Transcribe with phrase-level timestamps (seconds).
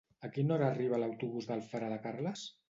[0.27, 2.49] A quina hora arriba l'autobús d'Alfara de Carles?